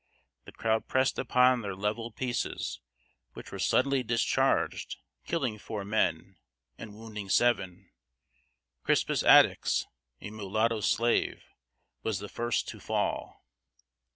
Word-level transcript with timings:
The 0.45 0.51
crowd 0.51 0.87
pressed 0.87 1.19
upon 1.19 1.61
their 1.61 1.75
levelled 1.75 2.15
pieces, 2.15 2.79
which 3.33 3.51
were 3.51 3.59
suddenly 3.59 4.01
discharged, 4.01 4.97
killing 5.27 5.59
four 5.59 5.85
men 5.85 6.37
and 6.75 6.95
wounding 6.95 7.29
seven. 7.29 7.91
Crispus 8.83 9.21
Attucks, 9.21 9.85
a 10.19 10.31
mulatto 10.31 10.79
slave, 10.81 11.43
was 12.01 12.17
the 12.17 12.29
first 12.29 12.67
to 12.69 12.79
fall. 12.79 13.45